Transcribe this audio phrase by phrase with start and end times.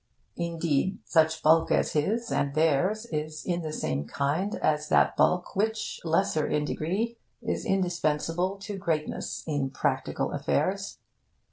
[0.37, 5.55] Indeed, such bulk as his and theirs is in the same kind as that bulk
[5.55, 10.97] which, lesser in degree, is indispensable to greatness in practical affairs.